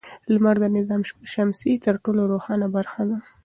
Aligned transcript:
لمر 0.33 0.55
د 0.63 0.65
نظام 0.77 1.01
شمسي 1.33 1.73
تر 1.85 1.95
ټولو 2.03 2.21
روښانه 2.31 2.67
برخه 2.75 3.01
ده. 3.09 3.17